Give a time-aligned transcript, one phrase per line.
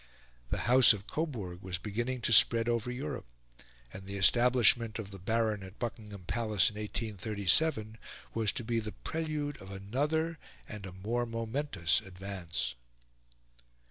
[0.49, 3.27] The House of Coburg was beginning to spread over Europe;
[3.93, 7.99] and the establishment of the Baron at Buckingham Palace in 1837
[8.33, 12.73] was to be the prelude of another and a more momentous advance.